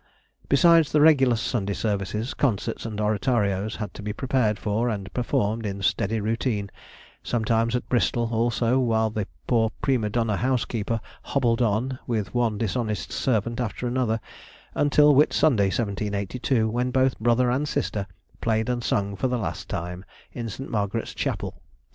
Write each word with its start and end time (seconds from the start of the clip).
Besides 0.49 0.91
the 0.91 0.99
regular 0.99 1.35
Sunday 1.35 1.73
services, 1.75 2.33
concerts 2.33 2.87
and 2.87 2.99
oratorios 2.99 3.75
had 3.75 3.93
to 3.93 4.01
be 4.01 4.11
prepared 4.13 4.57
for 4.57 4.89
and 4.89 5.13
performed 5.13 5.63
in 5.63 5.83
steady 5.83 6.19
routine, 6.19 6.71
sometimes 7.21 7.75
at 7.75 7.87
Bristol 7.87 8.27
also, 8.33 8.79
while 8.79 9.11
the 9.11 9.27
poor 9.45 9.69
prima 9.83 10.09
donna 10.09 10.37
housekeeper 10.37 10.99
"hobbled 11.21 11.61
on" 11.61 11.99
with 12.07 12.33
one 12.33 12.57
dishonest 12.57 13.11
servant 13.11 13.59
after 13.59 13.85
another, 13.85 14.19
until 14.73 15.13
Whit 15.13 15.33
Sunday, 15.33 15.65
1782, 15.67 16.67
when 16.67 16.89
both 16.89 17.19
brother 17.19 17.51
and 17.51 17.67
sister 17.69 18.07
played 18.41 18.69
and 18.69 18.83
sung 18.83 19.15
for 19.15 19.27
the 19.27 19.37
last 19.37 19.69
time, 19.69 20.03
in 20.31 20.49
St. 20.49 20.71
Margaret's 20.71 21.13
Chapel. 21.13 21.61